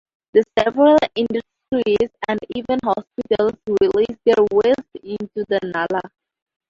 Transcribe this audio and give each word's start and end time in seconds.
The 0.33 0.43
several 0.57 0.97
industries 1.13 2.09
and 2.27 2.39
even 2.55 2.79
hospitals 2.83 3.53
release 3.81 4.17
their 4.25 4.43
waste 4.51 4.97
into 5.03 5.45
the 5.47 5.59
nala. 5.61 6.01